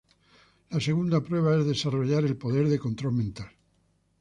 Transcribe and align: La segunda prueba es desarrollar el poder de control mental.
La 0.71 0.79
segunda 0.79 1.21
prueba 1.23 1.55
es 1.57 1.63
desarrollar 1.67 2.23
el 2.25 2.35
poder 2.35 2.67
de 2.69 2.79
control 2.79 3.13
mental. 3.13 3.51